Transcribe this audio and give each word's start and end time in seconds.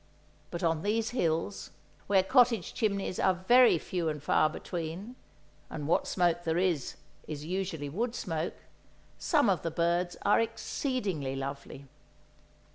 But 0.49 0.63
on 0.63 0.81
these 0.81 1.11
hills, 1.11 1.69
where 2.07 2.23
cottage 2.23 2.73
chimneys 2.73 3.19
are 3.19 3.35
very 3.35 3.77
few 3.77 4.09
and 4.09 4.17
far 4.19 4.49
between, 4.49 5.15
and 5.69 5.87
what 5.87 6.07
smoke 6.07 6.43
there 6.43 6.57
is, 6.57 6.95
is 7.27 7.45
usually 7.45 7.87
wood 7.87 8.15
smoke, 8.15 8.55
some 9.19 9.47
of 9.47 9.61
the 9.61 9.69
birds 9.69 10.17
are 10.23 10.39
exceedingly 10.39 11.35
lovely. 11.35 11.85